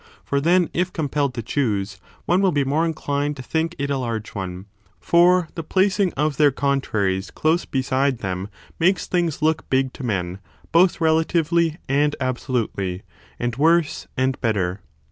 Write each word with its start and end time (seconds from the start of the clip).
For 0.25 0.41
then, 0.41 0.67
if 0.73 0.91
compelled 0.91 1.35
to 1.35 1.43
choose, 1.43 1.99
one 2.25 2.41
will 2.41 2.51
be 2.51 2.63
more 2.63 2.87
inclined 2.87 3.37
to 3.37 3.43
think 3.43 3.75
it 3.77 3.91
a 3.91 3.99
large 3.99 4.29
one: 4.33 4.65
for 4.99 5.47
the 5.53 5.61
5 5.61 5.69
placing 5.69 6.11
of 6.13 6.37
their 6.37 6.49
contraries 6.49 7.29
close 7.29 7.65
beside 7.65 8.17
them 8.17 8.49
makes 8.79 9.05
things 9.05 9.43
look 9.43 9.69
big 9.69 9.93
to 9.93 10.03
men, 10.03 10.39
both 10.71 11.01
relatively 11.01 11.77
and 11.87 12.15
absolutely, 12.19 13.03
and 13.39 13.57
worse 13.57 14.07
and 14.17 14.41
better. 14.41 14.81